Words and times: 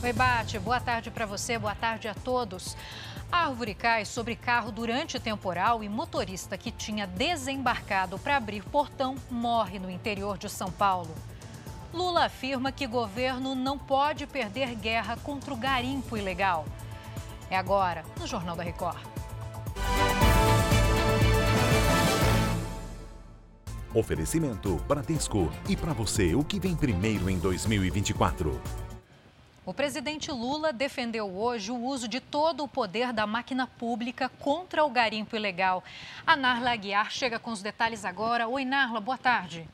Oi, 0.00 0.12
Bate. 0.12 0.60
Boa 0.60 0.78
tarde 0.78 1.10
para 1.10 1.26
você, 1.26 1.58
boa 1.58 1.74
tarde 1.74 2.06
a 2.06 2.14
todos. 2.14 2.76
Árvore 3.32 3.74
cai 3.74 4.04
sobre 4.04 4.36
carro 4.36 4.70
durante 4.70 5.18
temporal 5.18 5.82
e 5.82 5.88
motorista 5.88 6.56
que 6.56 6.70
tinha 6.70 7.04
desembarcado 7.04 8.16
para 8.16 8.36
abrir 8.36 8.62
portão 8.62 9.16
morre 9.28 9.80
no 9.80 9.90
interior 9.90 10.38
de 10.38 10.48
São 10.48 10.70
Paulo. 10.70 11.12
Lula 11.92 12.26
afirma 12.26 12.70
que 12.70 12.86
governo 12.86 13.56
não 13.56 13.76
pode 13.76 14.24
perder 14.24 14.76
guerra 14.76 15.16
contra 15.16 15.52
o 15.52 15.56
garimpo 15.56 16.16
ilegal. 16.16 16.64
É 17.50 17.56
agora, 17.56 18.04
no 18.20 18.26
Jornal 18.26 18.54
da 18.54 18.62
Record. 18.62 19.00
Oferecimento 23.92 24.76
Bradesco. 24.86 25.50
E 25.68 25.76
para 25.76 25.92
você, 25.92 26.36
o 26.36 26.44
que 26.44 26.60
vem 26.60 26.76
primeiro 26.76 27.28
em 27.28 27.38
2024? 27.38 28.60
O 29.68 29.74
presidente 29.74 30.32
Lula 30.32 30.72
defendeu 30.72 31.26
hoje 31.36 31.70
o 31.70 31.76
uso 31.76 32.08
de 32.08 32.20
todo 32.20 32.64
o 32.64 32.68
poder 32.68 33.12
da 33.12 33.26
máquina 33.26 33.66
pública 33.66 34.30
contra 34.40 34.82
o 34.82 34.88
garimpo 34.88 35.36
ilegal. 35.36 35.84
A 36.26 36.34
Narla 36.34 36.70
Aguiar 36.70 37.10
chega 37.10 37.38
com 37.38 37.50
os 37.50 37.60
detalhes 37.60 38.02
agora. 38.02 38.48
Oi, 38.48 38.64
Narla, 38.64 38.98
boa 38.98 39.18
tarde. 39.18 39.68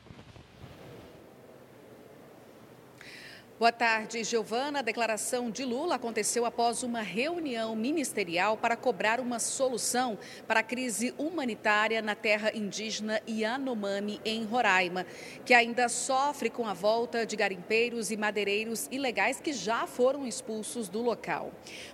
Boa 3.56 3.70
tarde, 3.70 4.24
Giovana. 4.24 4.80
A 4.80 4.82
declaração 4.82 5.48
de 5.48 5.64
Lula 5.64 5.94
aconteceu 5.94 6.44
após 6.44 6.82
uma 6.82 7.02
reunião 7.02 7.76
ministerial 7.76 8.56
para 8.56 8.76
cobrar 8.76 9.20
uma 9.20 9.38
solução 9.38 10.18
para 10.44 10.58
a 10.58 10.62
crise 10.64 11.14
humanitária 11.16 12.02
na 12.02 12.16
terra 12.16 12.50
indígena 12.52 13.22
Yanomami, 13.28 14.20
em 14.24 14.42
Roraima, 14.42 15.06
que 15.44 15.54
ainda 15.54 15.88
sofre 15.88 16.50
com 16.50 16.66
a 16.66 16.74
volta 16.74 17.24
de 17.24 17.36
garimpeiros 17.36 18.10
e 18.10 18.16
madeireiros 18.16 18.88
ilegais 18.90 19.40
que 19.40 19.52
já 19.52 19.86
foram 19.86 20.26
expulsos 20.26 20.88
do 20.88 21.00
local. 21.00 21.52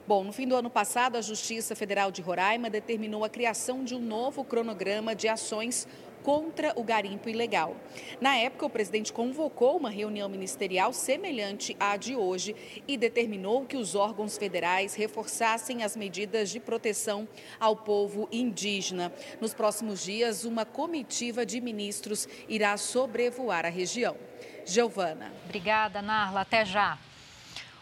Bom, 0.08 0.24
no 0.24 0.32
fim 0.32 0.48
do 0.48 0.56
ano 0.56 0.70
passado, 0.70 1.16
a 1.16 1.20
Justiça 1.20 1.76
Federal 1.76 2.10
de 2.10 2.22
Roraima 2.22 2.70
determinou 2.70 3.22
a 3.22 3.28
criação 3.28 3.84
de 3.84 3.94
um 3.94 4.00
novo 4.00 4.42
cronograma 4.44 5.14
de 5.14 5.28
ações 5.28 5.86
contra 6.22 6.72
o 6.76 6.82
garimpo 6.82 7.28
ilegal. 7.28 7.76
Na 8.20 8.36
época, 8.36 8.66
o 8.66 8.70
presidente 8.70 9.12
convocou 9.12 9.76
uma 9.76 9.90
reunião 9.90 10.28
ministerial 10.28 10.92
semelhante 10.92 11.76
à 11.78 11.96
de 11.96 12.14
hoje 12.14 12.54
e 12.86 12.96
determinou 12.96 13.66
que 13.66 13.76
os 13.76 13.94
órgãos 13.94 14.36
federais 14.36 14.94
reforçassem 14.94 15.82
as 15.82 15.96
medidas 15.96 16.50
de 16.50 16.60
proteção 16.60 17.28
ao 17.58 17.76
povo 17.76 18.28
indígena. 18.30 19.12
Nos 19.40 19.54
próximos 19.54 20.02
dias, 20.02 20.44
uma 20.44 20.64
comitiva 20.64 21.44
de 21.44 21.60
ministros 21.60 22.28
irá 22.48 22.76
sobrevoar 22.76 23.64
a 23.64 23.70
região. 23.70 24.16
Giovana. 24.64 25.32
Obrigada, 25.44 26.00
Narla. 26.00 26.42
Até 26.42 26.64
já. 26.64 26.98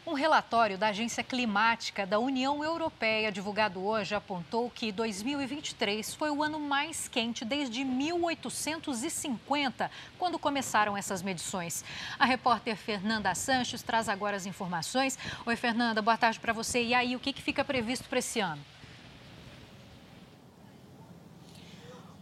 Um 0.09 0.15
relatório 0.15 0.79
da 0.79 0.89
Agência 0.89 1.23
Climática 1.23 2.07
da 2.07 2.19
União 2.19 2.65
Europeia, 2.65 3.31
divulgado 3.31 3.85
hoje, 3.85 4.15
apontou 4.15 4.71
que 4.71 4.91
2023 4.91 6.15
foi 6.15 6.31
o 6.31 6.43
ano 6.43 6.59
mais 6.59 7.09
quente 7.09 7.45
desde 7.45 7.85
1850, 7.85 9.91
quando 10.19 10.39
começaram 10.39 10.97
essas 10.97 11.21
medições. 11.21 11.85
A 12.19 12.25
repórter 12.25 12.75
Fernanda 12.75 13.35
Sanches 13.35 13.83
traz 13.83 14.09
agora 14.09 14.35
as 14.35 14.47
informações. 14.47 15.19
Oi, 15.45 15.57
Fernanda, 15.57 16.01
boa 16.01 16.17
tarde 16.17 16.41
para 16.41 16.55
você. 16.55 16.83
E 16.83 16.95
aí, 16.95 17.15
o 17.15 17.21
que 17.21 17.35
fica 17.35 17.63
previsto 17.63 18.09
para 18.09 18.21
esse 18.21 18.41
ano? 18.41 18.65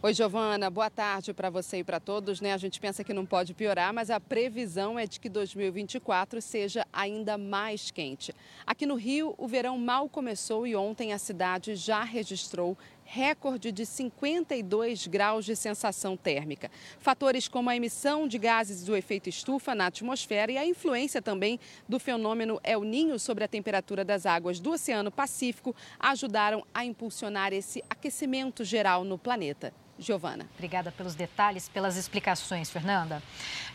Oi, 0.07 0.13
Giovana, 0.13 0.69
boa 0.69 0.89
tarde 0.89 1.33
para 1.33 1.49
você 1.49 1.79
e 1.79 1.83
para 1.83 1.99
todos. 1.99 2.39
Né? 2.39 2.53
A 2.53 2.57
gente 2.57 2.79
pensa 2.79 3.03
que 3.03 3.13
não 3.13 3.25
pode 3.25 3.53
piorar, 3.53 3.93
mas 3.93 4.09
a 4.09 4.21
previsão 4.21 4.97
é 4.97 5.05
de 5.05 5.19
que 5.19 5.27
2024 5.27 6.41
seja 6.41 6.87
ainda 6.93 7.37
mais 7.37 7.91
quente. 7.91 8.33
Aqui 8.65 8.85
no 8.85 8.95
Rio, 8.95 9.35
o 9.37 9.49
verão 9.49 9.77
mal 9.77 10.07
começou 10.07 10.65
e 10.65 10.77
ontem 10.77 11.11
a 11.11 11.17
cidade 11.17 11.75
já 11.75 12.05
registrou 12.05 12.77
recorde 13.07 13.71
de 13.71 13.85
52 13.85 15.07
graus 15.07 15.45
de 15.45 15.55
sensação 15.55 16.17
térmica. 16.17 16.69
Fatores 16.99 17.47
como 17.47 17.69
a 17.69 17.75
emissão 17.75 18.27
de 18.27 18.37
gases 18.37 18.83
do 18.83 18.95
efeito 18.95 19.29
estufa 19.29 19.73
na 19.73 19.87
atmosfera 19.87 20.51
e 20.51 20.57
a 20.57 20.65
influência 20.65 21.21
também 21.21 21.59
do 21.87 21.99
fenômeno 21.99 22.59
El 22.63 22.83
Ninho 22.83 23.17
sobre 23.17 23.43
a 23.43 23.47
temperatura 23.47 24.03
das 24.03 24.25
águas 24.25 24.59
do 24.59 24.71
Oceano 24.71 25.11
Pacífico 25.11 25.75
ajudaram 25.99 26.65
a 26.73 26.83
impulsionar 26.83 27.53
esse 27.53 27.83
aquecimento 27.89 28.63
geral 28.63 29.03
no 29.03 29.17
planeta. 29.17 29.73
Giovana. 29.99 30.45
Obrigada 30.53 30.91
pelos 30.91 31.15
detalhes, 31.15 31.67
pelas 31.67 31.97
explicações, 31.97 32.69
Fernanda. 32.69 33.21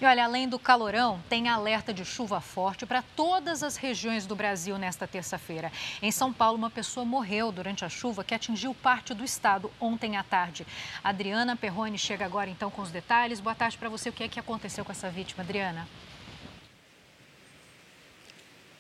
E 0.01 0.05
olha, 0.05 0.25
além 0.25 0.49
do 0.49 0.59
calorão, 0.59 1.21
tem 1.29 1.49
alerta 1.49 1.93
de 1.93 2.05
chuva 2.05 2.41
forte 2.41 2.87
para 2.87 3.03
todas 3.17 3.63
as 3.63 3.77
regiões 3.77 4.25
do 4.25 4.37
Brasil 4.37 4.79
nesta 4.79 5.07
terça-feira. 5.07 5.73
Em 6.01 6.13
São 6.13 6.33
Paulo, 6.33 6.57
uma 6.57 6.71
pessoa 6.71 7.05
morreu 7.05 7.51
durante 7.51 7.85
a 7.85 7.89
chuva 7.89 8.23
que 8.23 8.35
atingiu 8.35 8.75
parte 8.75 9.15
do 9.23 9.25
estado 9.25 9.71
ontem 9.81 10.17
à 10.17 10.25
tarde. 10.25 10.67
Adriana 11.03 11.55
Perrone 11.55 11.97
chega 11.97 12.25
agora 12.27 12.51
então 12.51 12.71
com 12.71 12.83
os 12.83 12.91
detalhes. 12.91 13.39
Boa 13.39 13.55
tarde 13.55 13.79
para 13.79 13.89
você. 13.89 14.09
O 14.09 14.13
que 14.13 14.25
é 14.25 14.29
que 14.29 14.41
aconteceu 14.41 14.85
com 14.85 14.91
essa 14.91 15.09
vítima, 15.09 15.45
Adriana? 15.45 15.87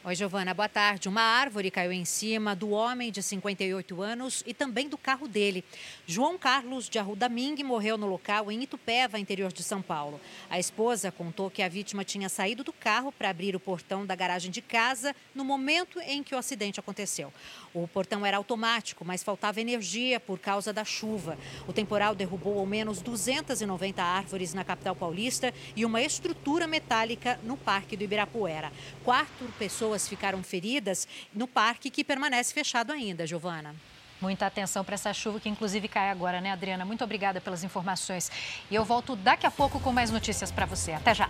Oi, 0.04 0.16
Giovana, 0.16 0.52
boa 0.52 0.68
tarde. 0.68 1.08
Uma 1.08 1.22
árvore 1.22 1.70
caiu 1.70 1.92
em 1.92 2.04
cima 2.04 2.56
do 2.56 2.70
homem 2.70 3.12
de 3.12 3.22
58 3.22 4.02
anos 4.02 4.42
e 4.44 4.52
também 4.52 4.88
do 4.88 4.98
carro 4.98 5.28
dele. 5.28 5.64
João 6.04 6.36
Carlos 6.36 6.88
de 6.88 6.98
Arruda 6.98 7.28
Ming 7.28 7.62
morreu 7.62 7.96
no 7.96 8.08
local 8.08 8.50
em 8.50 8.60
Itupeva, 8.64 9.20
interior 9.20 9.52
de 9.52 9.62
São 9.62 9.80
Paulo. 9.80 10.20
A 10.50 10.58
esposa 10.58 11.12
contou 11.12 11.48
que 11.48 11.62
a 11.62 11.68
vítima 11.68 12.02
tinha 12.02 12.28
saído 12.28 12.64
do 12.64 12.72
carro 12.72 13.12
para 13.12 13.30
abrir 13.30 13.54
o 13.54 13.60
portão 13.60 14.04
da 14.04 14.16
garagem 14.16 14.50
de 14.50 14.60
casa 14.60 15.14
no 15.32 15.44
momento 15.44 16.00
em 16.00 16.20
que 16.20 16.34
o 16.34 16.38
acidente 16.38 16.80
aconteceu. 16.80 17.32
O 17.72 17.86
portão 17.86 18.26
era 18.26 18.38
automático, 18.38 19.04
mas 19.04 19.22
faltava 19.22 19.60
energia 19.60 20.18
por 20.18 20.40
causa 20.40 20.72
da 20.72 20.84
chuva. 20.84 21.38
O 21.68 21.72
temporal 21.72 22.12
derrubou 22.12 22.58
ao 22.58 22.66
menos 22.66 23.00
290 23.00 24.02
árvores 24.02 24.52
na 24.52 24.64
capital 24.64 24.96
paulista 24.96 25.54
e 25.76 25.84
uma 25.84 26.02
estrutura 26.02 26.66
metálica 26.66 27.38
no 27.44 27.56
Parque 27.56 27.96
do 27.96 28.02
Ibirapuera. 28.02 28.72
Quatro 29.04 29.46
pessoas 29.60 29.91
pessoas 29.92 30.08
ficaram 30.08 30.42
feridas 30.42 31.06
no 31.34 31.46
parque 31.46 31.90
que 31.90 32.02
permanece 32.02 32.52
fechado 32.54 32.92
ainda, 32.92 33.26
Giovana. 33.26 33.74
Muita 34.20 34.46
atenção 34.46 34.84
para 34.84 34.94
essa 34.94 35.12
chuva 35.12 35.40
que 35.40 35.48
inclusive 35.48 35.88
cai 35.88 36.08
agora, 36.08 36.40
né, 36.40 36.50
Adriana? 36.52 36.84
Muito 36.84 37.02
obrigada 37.04 37.40
pelas 37.40 37.64
informações. 37.64 38.30
E 38.70 38.74
eu 38.74 38.84
volto 38.84 39.16
daqui 39.16 39.46
a 39.46 39.50
pouco 39.50 39.80
com 39.80 39.92
mais 39.92 40.10
notícias 40.10 40.50
para 40.50 40.64
você. 40.64 40.92
Até 40.92 41.14
já. 41.14 41.28